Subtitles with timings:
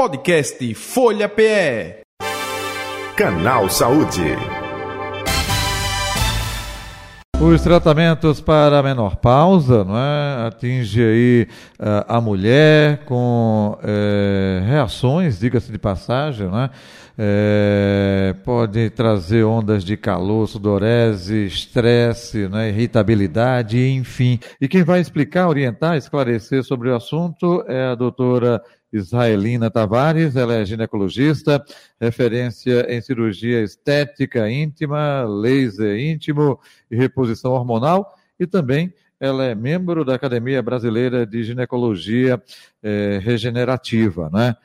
[0.00, 2.00] Podcast Folha PE.
[3.14, 4.34] Canal Saúde.
[7.38, 10.46] Os tratamentos para a menopausa, não é?
[10.46, 16.70] Atinge aí uh, a mulher com uh, reações, diga-se de passagem, não é?
[17.22, 24.40] É, pode trazer ondas de calor, sudorese, estresse, né, irritabilidade, enfim.
[24.58, 28.62] E quem vai explicar, orientar, esclarecer sobre o assunto é a doutora
[28.92, 31.64] Israelina Tavares, ela é ginecologista,
[32.00, 36.58] referência em cirurgia estética íntima, laser íntimo
[36.90, 42.42] e reposição hormonal, e também ela é membro da Academia Brasileira de Ginecologia
[42.82, 44.56] eh, Regenerativa, né?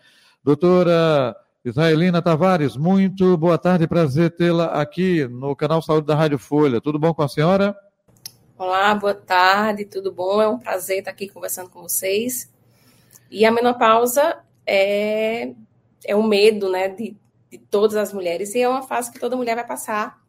[0.44, 6.80] Doutora Israelina Tavares, muito boa tarde, prazer tê-la aqui no canal Saúde da Rádio Folha.
[6.80, 7.76] Tudo bom com a senhora?
[8.58, 10.42] Olá, boa tarde, tudo bom?
[10.42, 12.50] É um prazer estar aqui conversando com vocês.
[13.30, 15.54] E a menopausa é,
[16.06, 17.16] é um medo, né, de,
[17.50, 20.24] de todas as mulheres e é uma fase que toda mulher vai passar.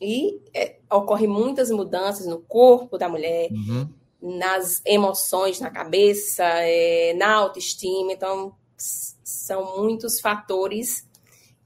[0.00, 3.88] E é, ocorre muitas mudanças no corpo da mulher, uhum.
[4.20, 8.12] nas emoções, na cabeça, é, na autoestima.
[8.12, 11.08] Então, são muitos fatores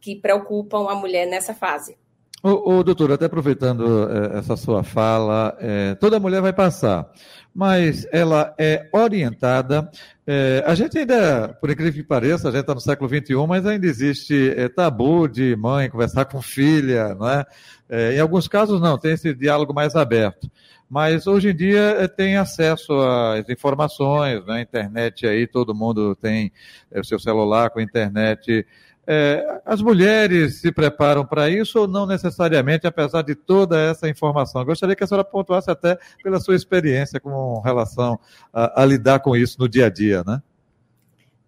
[0.01, 1.97] que preocupam a mulher nessa fase.
[2.41, 7.11] Ô, ô doutor, até aproveitando é, essa sua fala, é, toda mulher vai passar,
[7.53, 9.91] mas ela é orientada.
[10.25, 13.67] É, a gente ainda, por incrível que pareça, a gente está no século XXI, mas
[13.67, 17.45] ainda existe tabu de mãe conversar com filha, não é?
[17.89, 18.15] é?
[18.15, 20.49] Em alguns casos, não, tem esse diálogo mais aberto.
[20.89, 24.63] Mas hoje em dia tem acesso às informações, né?
[24.63, 26.53] internet aí, todo mundo tem
[26.95, 28.65] o seu celular com internet.
[29.11, 34.63] É, as mulheres se preparam para isso ou não necessariamente, apesar de toda essa informação?
[34.67, 38.21] Gostaria que a senhora pontuasse até pela sua experiência com relação
[38.53, 40.43] a, a lidar com isso no dia a dia, né?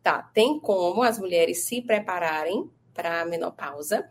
[0.02, 4.08] Tá, tem como as mulheres se prepararem para a menopausa.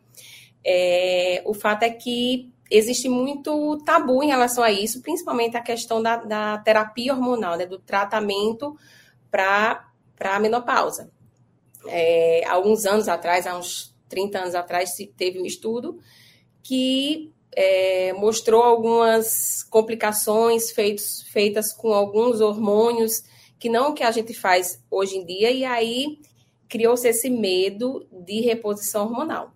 [0.64, 6.04] É, o fato é que existe muito tabu em relação a isso, principalmente a questão
[6.04, 8.78] da, da terapia hormonal, né, do tratamento
[9.32, 9.84] para
[10.20, 11.10] a menopausa.
[11.88, 16.00] É, alguns anos atrás, há uns 30 anos atrás, teve um estudo
[16.62, 23.24] que é, mostrou algumas complicações feitos, feitas com alguns hormônios
[23.58, 26.20] que não o que a gente faz hoje em dia, e aí
[26.70, 29.52] criou-se esse medo de reposição hormonal.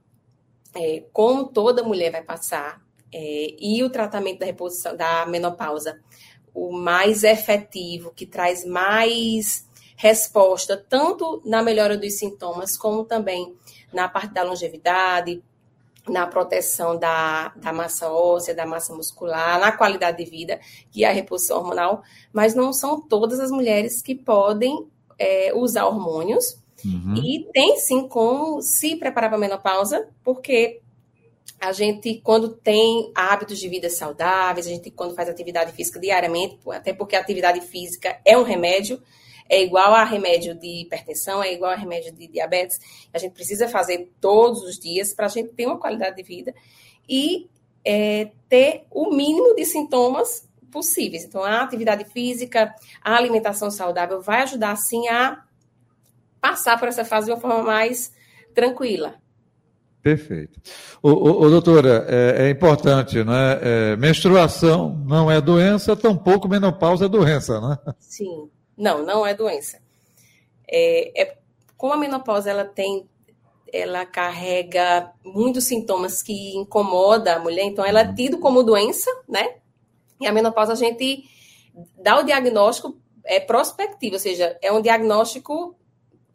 [0.76, 2.82] É, como toda mulher vai passar,
[3.14, 6.02] é, e o tratamento da reposição da menopausa,
[6.54, 9.70] o mais efetivo, que traz mais
[10.04, 13.56] resposta, tanto na melhora dos sintomas, como também
[13.94, 15.42] na parte da longevidade,
[16.06, 20.60] na proteção da, da massa óssea, da massa muscular, na qualidade de vida,
[20.92, 22.04] que é a reposição hormonal,
[22.34, 24.86] mas não são todas as mulheres que podem
[25.18, 26.62] é, usar hormônios.
[26.84, 27.16] Uhum.
[27.24, 30.82] E tem sim como se preparar para a menopausa, porque
[31.62, 36.60] a gente, quando tem hábitos de vida saudáveis, a gente, quando faz atividade física diariamente,
[36.72, 39.02] até porque a atividade física é um remédio,
[39.50, 42.80] é igual a remédio de hipertensão, é igual a remédio de diabetes.
[43.14, 46.54] A gente precisa fazer todos os dias para a gente ter uma qualidade de vida
[47.08, 47.50] e
[47.86, 51.24] é, ter o mínimo de sintomas possíveis.
[51.24, 55.44] Então, a atividade física, a alimentação saudável vai ajudar, sim, a
[56.42, 58.12] passar por essa fase de uma forma mais
[58.54, 59.16] tranquila.
[60.02, 60.60] Perfeito.
[61.02, 63.60] Ô, ô, ô doutora, é, é, importante, né?
[63.62, 67.78] É, menstruação não é doença, tampouco menopausa é doença, né?
[68.00, 68.50] Sim.
[68.78, 69.82] Não, não é doença.
[70.68, 71.38] É, é,
[71.78, 73.08] como a menopausa ela tem,
[73.72, 79.58] ela carrega muitos sintomas que incomodam a mulher, então ela é tido como doença, né?
[80.20, 81.24] E a menopausa a gente
[81.98, 85.76] dá o diagnóstico é prospectivo, ou seja, é um diagnóstico,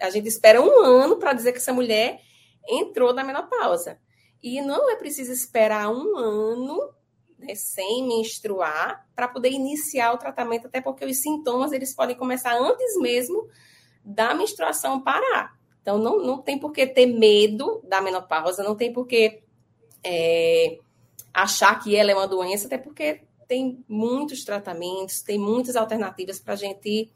[0.01, 2.21] a gente espera um ano para dizer que essa mulher
[2.69, 3.99] entrou na menopausa.
[4.43, 6.95] E não é preciso esperar um ano
[7.39, 12.59] né, sem menstruar para poder iniciar o tratamento, até porque os sintomas eles podem começar
[12.59, 13.49] antes mesmo
[14.05, 15.57] da menstruação parar.
[15.81, 19.41] Então, não, não tem por que ter medo da menopausa, não tem por que
[20.05, 20.79] é,
[21.33, 26.55] achar que ela é uma doença, até porque tem muitos tratamentos, tem muitas alternativas para
[26.55, 27.11] a gente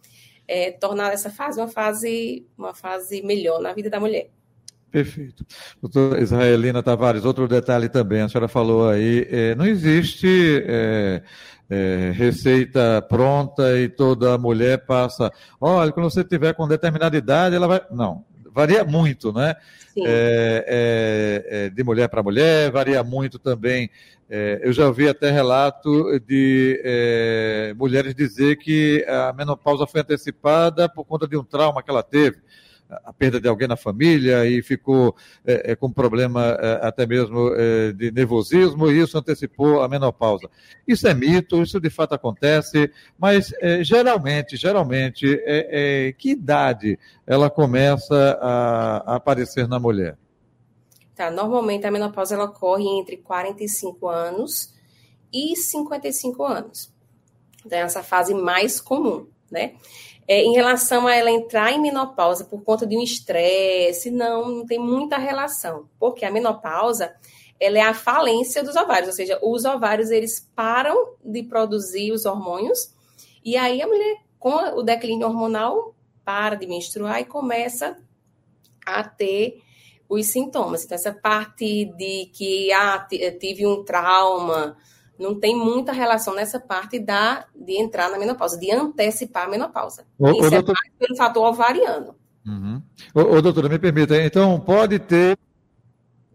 [0.48, 4.30] é, tornar essa fase uma fase uma fase melhor na vida da mulher.
[4.92, 5.46] Perfeito.
[5.80, 11.22] Doutora Israelina Tavares, outro detalhe também, a senhora falou aí, é, não existe é,
[11.70, 17.66] é, receita pronta e toda mulher passa, olha, quando você tiver com determinada idade, ela
[17.66, 17.80] vai.
[17.90, 18.22] Não,
[18.54, 19.56] varia muito, né?
[19.96, 23.90] É, é, é, de mulher para mulher, varia muito também.
[24.62, 31.28] Eu já ouvi até relato de mulheres dizer que a menopausa foi antecipada por conta
[31.28, 32.38] de um trauma que ela teve
[33.04, 37.52] a perda de alguém na família e ficou é, é, com problema é, até mesmo
[37.54, 40.48] é, de nervosismo e isso antecipou a menopausa.
[40.86, 47.48] Isso é mito, isso de fato acontece, mas é, geralmente, geralmente, é, que idade ela
[47.48, 50.16] começa a, a aparecer na mulher?
[51.14, 54.72] Tá, normalmente a menopausa ela ocorre entre 45 anos
[55.32, 56.92] e 55 anos.
[57.64, 59.74] Então, é essa fase mais comum, né?
[60.26, 64.66] É, em relação a ela entrar em menopausa por conta de um estresse, não, não
[64.66, 67.12] tem muita relação, porque a menopausa
[67.58, 72.24] ela é a falência dos ovários, ou seja, os ovários eles param de produzir os
[72.24, 72.92] hormônios
[73.44, 77.96] e aí a mulher com o declínio hormonal para de menstruar e começa
[78.84, 79.62] a ter
[80.08, 80.84] os sintomas.
[80.84, 83.06] Então essa parte de que ah,
[83.38, 84.76] tive um trauma,
[85.22, 90.04] não tem muita relação nessa parte da, de entrar na menopausa, de antecipar a menopausa.
[90.18, 90.74] Ô, Isso ô, é doutor...
[90.98, 92.14] pelo fator ovariano.
[92.46, 92.82] Uhum.
[93.14, 95.38] Ô, ô, doutora, me permita, então pode ter,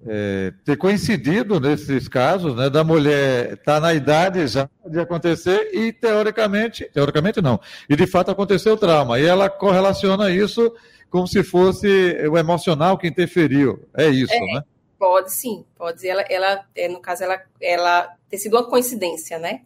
[0.07, 5.69] é, ter coincidido nesses casos, né, da mulher estar tá na idade já de acontecer
[5.73, 10.73] e teoricamente, teoricamente não, e de fato aconteceu o trauma, e ela correlaciona isso
[11.09, 11.87] como se fosse
[12.29, 14.53] o emocional que interferiu, é isso, é.
[14.53, 14.61] né?
[14.97, 16.07] Pode sim, pode.
[16.07, 19.61] Ela, ela é, no caso, ela, ela ter sido uma coincidência, né?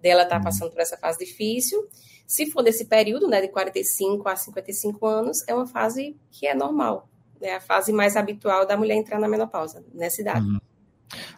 [0.00, 0.44] Dela estar tá uhum.
[0.44, 1.86] passando por essa fase difícil.
[2.26, 6.54] Se for desse período, né, de 45 a 55 anos, é uma fase que é
[6.54, 7.08] normal.
[7.40, 10.46] É a fase mais habitual da mulher entrar na menopausa, nessa idade.
[10.46, 10.60] Uhum.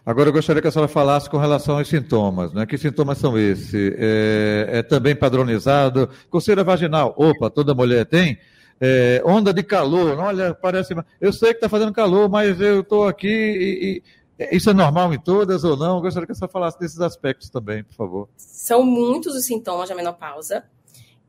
[0.05, 2.65] Agora eu gostaria que a senhora falasse com relação aos sintomas, né?
[2.65, 3.73] Que sintomas são esses?
[3.73, 6.09] É, é também padronizado?
[6.29, 8.37] Coceira vaginal, opa, toda mulher tem?
[8.79, 10.19] é, onda de calor.
[10.19, 10.93] Olha, parece.
[11.21, 14.03] Eu sei que está fazendo calor, mas eu estou aqui e, e,
[14.51, 15.97] Isso é normal em todas ou não?
[15.97, 18.29] Eu gostaria que você falasse desses aspectos também, por favor.
[18.35, 20.65] São muitos os sintomas da menopausa.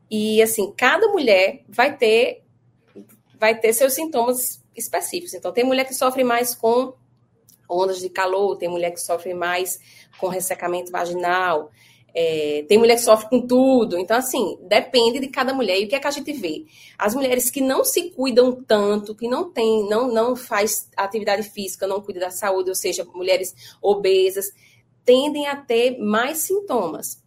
[0.09, 2.43] E, assim, cada mulher vai ter,
[3.39, 5.33] vai ter seus sintomas específicos.
[5.33, 6.93] Então, tem mulher que sofre mais com
[7.69, 9.79] ondas de calor, tem mulher que sofre mais
[10.19, 11.71] com ressecamento vaginal,
[12.15, 13.97] é, tem mulher que sofre com tudo.
[13.97, 15.77] Então, assim, depende de cada mulher.
[15.77, 16.65] E o que é que a gente vê?
[16.97, 21.85] As mulheres que não se cuidam tanto, que não tem, não, não faz atividade física,
[21.85, 24.45] não cuida da saúde, ou seja, mulheres obesas,
[25.03, 27.21] tendem a ter mais sintomas.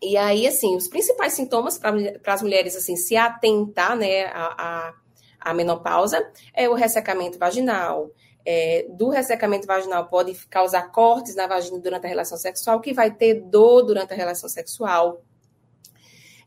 [0.00, 4.94] E aí, assim, os principais sintomas para as mulheres, assim, se atentar, né, a, a,
[5.40, 8.10] a menopausa é o ressecamento vaginal,
[8.44, 13.10] é, do ressecamento vaginal pode causar cortes na vagina durante a relação sexual, que vai
[13.10, 15.22] ter dor durante a relação sexual.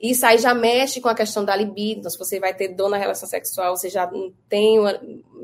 [0.01, 1.99] Isso aí já mexe com a questão da libido.
[1.99, 4.77] Então, se você vai ter dor na relação sexual, você já não tem,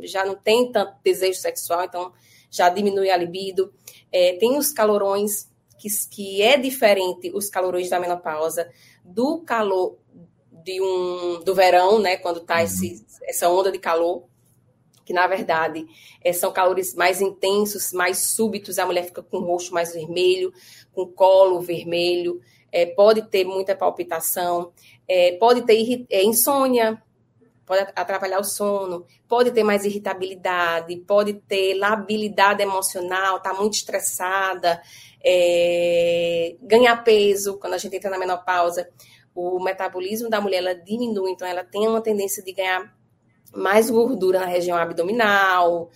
[0.04, 2.12] já não tem tanto desejo sexual, então
[2.50, 3.74] já diminui a libido.
[4.12, 5.50] É, tem os calorões,
[5.80, 8.70] que, que é diferente os calorões da menopausa
[9.04, 9.98] do calor
[10.64, 12.18] de um, do verão, né?
[12.18, 12.62] Quando tá uhum.
[12.62, 14.28] esse, essa onda de calor
[15.06, 15.86] que na verdade
[16.24, 20.54] é, são calores mais intensos, mais súbitos, a mulher fica com o rosto mais vermelho,
[20.94, 24.72] com o colo vermelho, é, pode ter muita palpitação,
[25.08, 27.02] é, pode ter insônia,
[27.66, 34.82] pode atrapalhar o sono, pode ter mais irritabilidade, pode ter labilidade emocional, tá muito estressada,
[36.62, 38.90] ganhar peso quando a gente entra na menopausa,
[39.34, 42.94] o metabolismo da mulher ela diminui, então ela tem uma tendência de ganhar
[43.56, 45.90] mais gordura na região abdominal.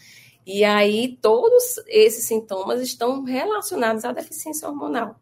[0.46, 5.20] E aí, todos esses sintomas estão relacionados à deficiência hormonal.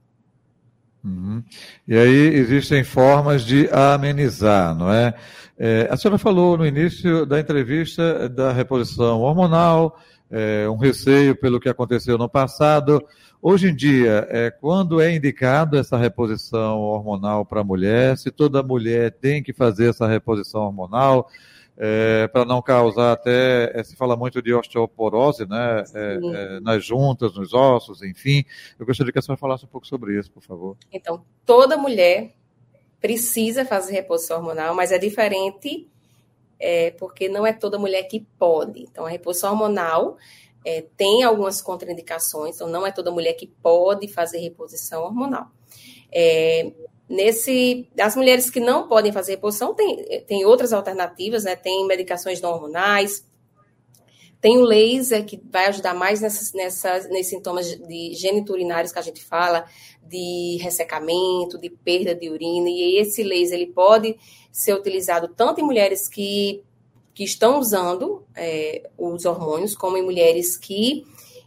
[1.03, 1.43] Uhum.
[1.87, 5.13] E aí, existem formas de amenizar, não é?
[5.57, 5.87] é?
[5.89, 9.97] A senhora falou no início da entrevista da reposição hormonal,
[10.29, 13.01] é, um receio pelo que aconteceu no passado.
[13.41, 18.63] Hoje em dia, é, quando é indicado essa reposição hormonal para a mulher, se toda
[18.63, 21.29] mulher tem que fazer essa reposição hormonal,
[21.77, 26.85] é, para não causar até, é, se fala muito de osteoporose, né, é, é, nas
[26.85, 28.43] juntas, nos ossos, enfim.
[28.79, 30.77] Eu gostaria que a senhora falasse um pouco sobre isso, por favor.
[30.91, 32.35] Então, toda mulher
[33.01, 35.89] precisa fazer reposição hormonal, mas é diferente
[36.59, 38.81] é, porque não é toda mulher que pode.
[38.83, 40.17] Então, a reposição hormonal
[40.65, 45.47] é, tem algumas contraindicações, então não é toda mulher que pode fazer reposição hormonal.
[47.09, 51.55] Nesse, as mulheres que não podem fazer reposição, tem, tem outras alternativas, né?
[51.55, 53.25] Tem medicações não hormonais,
[54.43, 59.01] tem o laser, que vai ajudar mais nessas, nessas, nesses sintomas de geniturinários que a
[59.01, 59.65] gente fala,
[60.05, 62.69] de ressecamento, de perda de urina.
[62.69, 64.17] E esse laser ele pode
[64.51, 66.61] ser utilizado tanto em mulheres que,
[67.13, 71.05] que estão usando é, os hormônios, como em mulheres que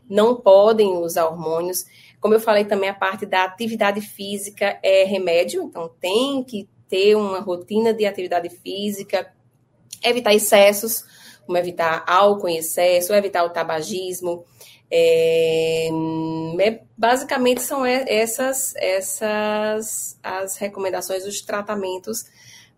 [0.08, 1.84] não podem usar hormônios.
[2.20, 7.14] Como eu falei também, a parte da atividade física é remédio, então tem que ter
[7.16, 9.32] uma rotina de atividade física,
[10.04, 11.04] Evitar excessos,
[11.46, 14.44] como evitar álcool em excesso, evitar o tabagismo.
[14.90, 15.88] É,
[16.60, 22.24] é basicamente são essas, essas as recomendações, os tratamentos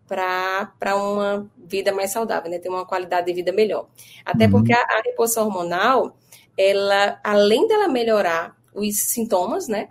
[0.07, 2.59] para uma vida mais saudável, né?
[2.59, 3.89] ter uma qualidade de vida melhor.
[4.25, 4.53] Até uhum.
[4.53, 6.17] porque a, a reposição hormonal,
[6.57, 9.89] ela, além dela melhorar os sintomas, né?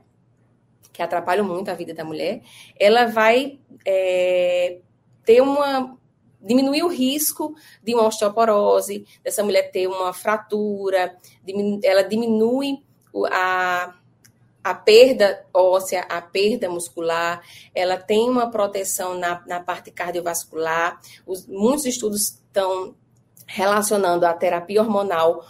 [0.92, 2.42] Que atrapalham muito a vida da mulher,
[2.80, 4.80] ela vai é,
[5.26, 5.98] ter uma.
[6.42, 11.16] diminuir o risco de uma osteoporose, dessa mulher ter uma fratura,
[11.84, 12.82] ela diminui
[13.32, 13.94] a,
[14.64, 17.42] a perda óssea, a perda muscular,
[17.74, 21.00] ela tem uma proteção na, na parte cardiovascular.
[21.26, 22.96] Os, muitos estudos estão
[23.46, 25.46] relacionando a terapia hormonal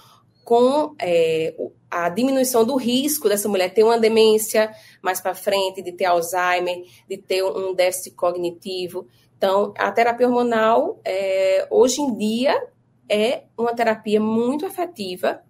[0.48, 1.54] com é,
[1.92, 6.86] a diminuição do risco dessa mulher ter uma demência mais para frente, de ter Alzheimer,
[7.06, 9.06] de ter um déficit cognitivo.
[9.38, 12.66] Então, a terapia hormonal, é, hoje em dia,
[13.10, 15.42] é uma terapia muito efetiva,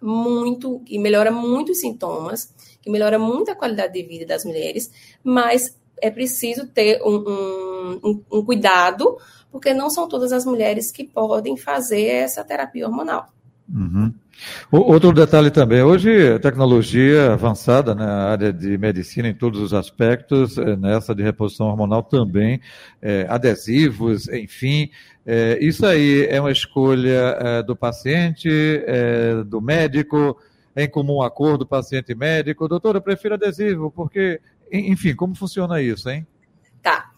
[0.00, 4.92] muito, que melhora muito os sintomas, que melhora muito a qualidade de vida das mulheres,
[5.24, 9.18] mas é preciso ter um, um, um cuidado,
[9.50, 13.34] porque não são todas as mulheres que podem fazer essa terapia hormonal.
[13.72, 14.12] Uhum.
[14.70, 19.72] Outro detalhe também, hoje a tecnologia avançada na né, área de medicina em todos os
[19.72, 22.60] aspectos, é, nessa de reposição hormonal também,
[23.00, 24.90] é, adesivos, enfim,
[25.26, 30.36] é, isso aí é uma escolha é, do paciente, é, do médico,
[30.76, 32.68] em comum acordo paciente e médico.
[32.68, 34.40] Doutora, eu prefiro adesivo, porque,
[34.70, 36.26] enfim, como funciona isso, hein?
[36.82, 37.10] Tá.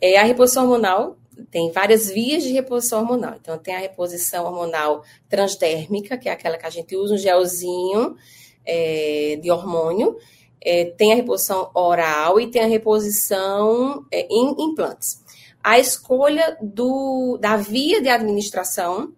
[0.00, 1.16] É, a reposição hormonal
[1.50, 3.34] tem várias vias de reposição hormonal.
[3.40, 8.16] Então, tem a reposição hormonal transdérmica, que é aquela que a gente usa um gelzinho
[8.64, 10.16] é, de hormônio.
[10.60, 15.22] É, tem a reposição oral e tem a reposição é, em implantes.
[15.62, 19.12] A escolha do, da via de administração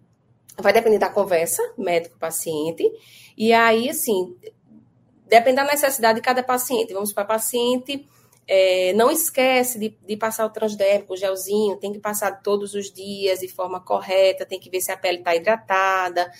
[0.57, 2.83] vai depender da conversa médico-paciente.
[3.37, 4.35] E aí, assim,
[5.27, 6.93] depende da necessidade de cada paciente.
[6.93, 8.07] Vamos para paciente
[8.47, 12.91] é, não esquece de, de, passar o transdérmico, o gelzinho, tem que passar todos os
[12.91, 16.31] dias de forma correta, tem que ver se a pele está hidratada.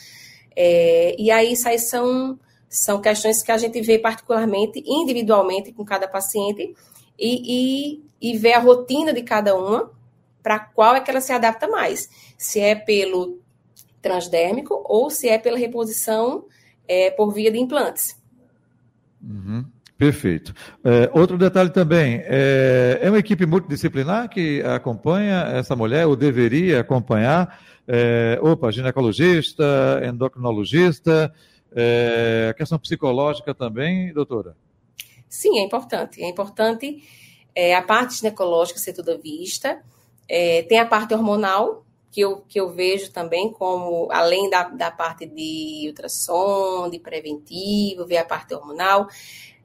[0.56, 5.84] É, e aí, isso aí são, são questões que a gente vê particularmente, individualmente, com
[5.84, 6.74] cada paciente,
[7.20, 9.92] e, e, e vê a rotina de cada uma,
[10.42, 12.08] para qual é que ela se adapta mais.
[12.38, 13.42] Se é pelo
[14.02, 16.46] transdérmico ou se é pela reposição
[16.88, 18.18] é, por via de implantes.
[19.22, 19.66] Uhum.
[19.98, 20.54] Perfeito.
[20.84, 26.82] É, outro detalhe também, é, é, uma equipe multidisciplinar que acompanha essa mulher, ou deveria
[26.82, 29.64] acompanhar, é, opa, ginecologista,
[30.08, 31.34] endocrinologista,
[31.76, 34.56] é, a questão psicológica também, doutora?
[35.28, 36.22] Sim, é importante.
[36.22, 37.04] É importante
[37.76, 39.82] a parte ginecológica ser toda vista,
[40.70, 45.26] tem a parte hormonal, que eu, que eu vejo também como, além da, da parte
[45.26, 49.08] de ultrassom, de preventivo, ver a parte hormonal,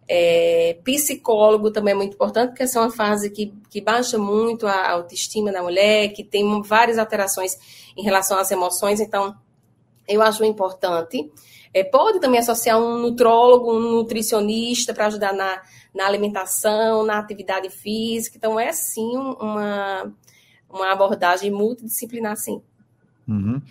[0.09, 4.67] é, psicólogo também é muito importante, porque essa é uma fase que, que baixa muito
[4.67, 7.57] a autoestima da mulher, que tem várias alterações
[7.97, 9.35] em relação às emoções, então
[10.09, 11.31] eu acho importante.
[11.75, 15.63] É, pode também associar um nutrólogo, um nutricionista para ajudar na,
[15.95, 18.37] na alimentação, na atividade física.
[18.37, 20.13] Então, é sim uma,
[20.69, 22.63] uma abordagem multidisciplinar, sim.
[23.27, 23.63] Uhum.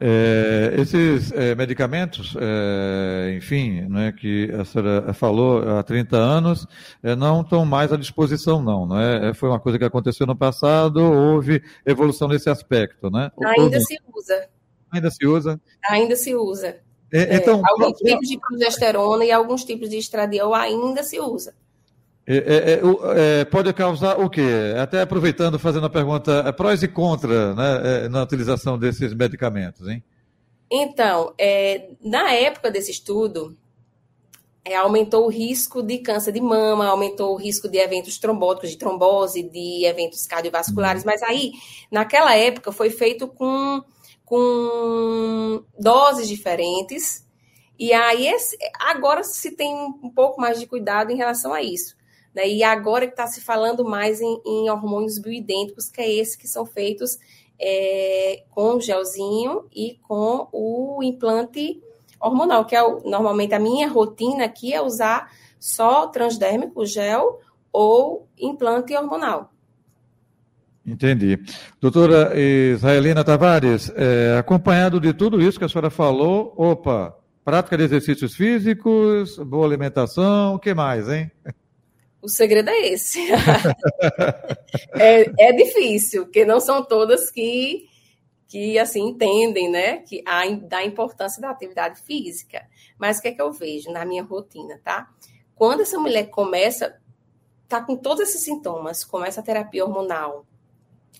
[0.00, 6.66] É, esses é, medicamentos, é, enfim, né, que a senhora falou há 30 anos,
[7.18, 8.86] não estão mais à disposição, não.
[8.86, 9.30] não é?
[9.30, 9.34] é?
[9.34, 13.30] Foi uma coisa que aconteceu no passado, houve evolução nesse aspecto, né?
[13.44, 14.48] Ainda se usa.
[14.92, 15.60] Ainda se usa?
[15.88, 16.76] Ainda se usa.
[17.12, 21.54] É, então, alguns tipos de progesterona e alguns tipos de estradiol ainda se usa.
[22.26, 24.74] É, é, é, é, pode causar o quê?
[24.80, 30.02] Até aproveitando, fazendo a pergunta, é, prós e contras né, na utilização desses medicamentos, hein?
[30.70, 31.34] Então,
[32.00, 33.56] na época desse estudo,
[34.78, 39.42] aumentou o risco de câncer de mama, aumentou o risco de eventos trombóticos, de trombose,
[39.42, 41.52] de eventos cardiovasculares, mas aí,
[41.90, 43.82] naquela época, foi feito com,
[44.24, 47.26] com doses diferentes,
[47.76, 51.96] e aí esse, agora se tem um pouco mais de cuidado em relação a isso.
[52.34, 52.48] Né?
[52.48, 56.48] E agora que está se falando mais em, em, hormônios bioidênticos, que é esse que
[56.48, 57.18] são feitos
[57.58, 61.80] é, com gelzinho e com o implante
[62.20, 67.40] hormonal, que é o, normalmente a minha rotina aqui é usar só transdérmico, gel
[67.72, 69.52] ou implante hormonal.
[70.84, 71.38] Entendi.
[71.80, 77.84] Doutora Israelina Tavares, é, acompanhado de tudo isso que a senhora falou, opa, prática de
[77.84, 81.30] exercícios físicos, boa alimentação, o que mais, hein?
[82.22, 83.20] O segredo é esse.
[84.94, 87.88] é, é difícil, porque não são todas que
[88.50, 92.66] que assim entendem, né, que a, da importância da atividade física.
[92.98, 95.08] Mas o que é que eu vejo na minha rotina, tá?
[95.54, 97.00] Quando essa mulher começa,
[97.68, 100.44] tá com todos esses sintomas, começa a terapia hormonal,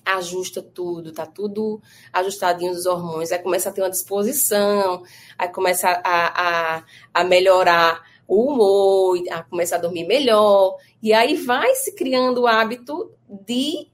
[0.04, 1.80] ajusta tudo, tá tudo
[2.12, 5.04] ajustadinho dos hormônios, aí começa a ter uma disposição,
[5.38, 11.34] aí começa a, a, a melhorar o humor, a começar a dormir melhor, e aí
[11.34, 13.88] vai se criando o hábito de,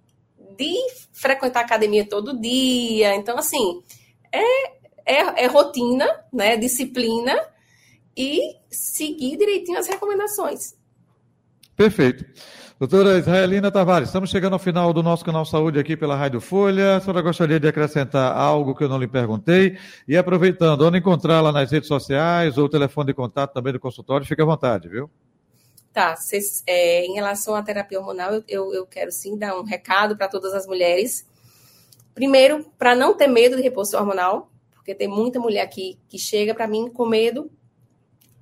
[0.58, 0.74] de
[1.10, 3.14] frequentar academia todo dia.
[3.14, 3.82] Então, assim,
[4.30, 4.66] é,
[5.06, 6.54] é, é rotina, né?
[6.58, 7.34] Disciplina
[8.14, 10.74] e seguir direitinho as recomendações.
[11.74, 12.26] Perfeito.
[12.78, 16.96] Doutora Israelina Tavares, estamos chegando ao final do nosso canal Saúde aqui pela Rádio Folha.
[16.96, 19.78] A senhora gostaria de acrescentar algo que eu não lhe perguntei?
[20.06, 24.26] E aproveitando, onde encontrá-la nas redes sociais ou o telefone de contato também do consultório,
[24.26, 25.08] fique à vontade, viu?
[25.90, 30.14] Tá, cês, é, em relação à terapia hormonal, eu, eu quero sim dar um recado
[30.14, 31.26] para todas as mulheres.
[32.14, 36.54] Primeiro, para não ter medo de reposição hormonal, porque tem muita mulher aqui que chega
[36.54, 37.50] para mim com medo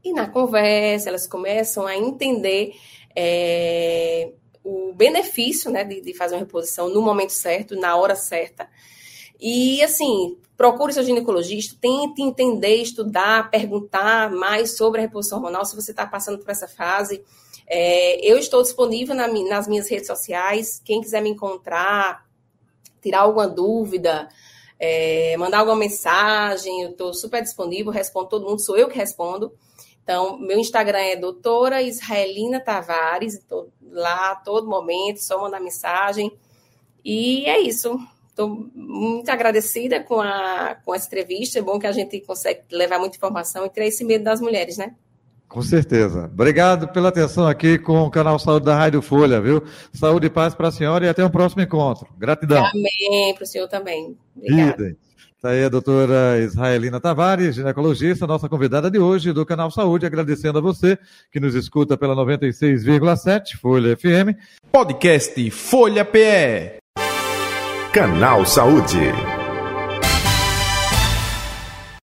[0.03, 2.75] e na conversa elas começam a entender
[3.15, 8.69] é, o benefício né, de, de, fazer uma reposição no momento certo, na hora certa.
[9.39, 15.77] E, assim, procure seu ginecologista, tente entender, estudar, perguntar mais sobre a reposição hormonal, se
[15.77, 17.23] você está passando por essa fase.
[17.67, 22.27] É, eu estou disponível na, nas minhas redes sociais, quem quiser me encontrar,
[23.03, 24.29] tirar alguma dúvida,
[24.79, 29.53] é, mandar alguma mensagem, eu estou super disponível, respondo todo mundo, sou eu que respondo.
[30.05, 36.31] Então, meu Instagram é doutora Israelina Tavares, estou lá a todo momento, só mandar mensagem.
[37.03, 37.99] E é isso.
[38.29, 41.59] Estou muito agradecida com, a, com essa entrevista.
[41.59, 44.77] É bom que a gente consegue levar muita informação e tirar esse medo das mulheres,
[44.77, 44.95] né?
[45.49, 46.25] Com certeza.
[46.25, 49.63] Obrigado pela atenção aqui com o canal Saúde da Rádio Folha, viu?
[49.93, 52.09] Saúde e paz para a senhora e até um próximo encontro.
[52.19, 52.65] Gratidão.
[52.67, 54.19] Amém, para o senhor também.
[54.37, 54.97] Obrigada.
[55.45, 60.57] Está aí a doutora Israelina Tavares, ginecologista, nossa convidada de hoje do Canal Saúde, agradecendo
[60.57, 60.99] a você
[61.31, 64.41] que nos escuta pela 96,7 Folha FM.
[64.73, 66.79] Podcast Folha PE.
[67.93, 69.34] Canal Saúde.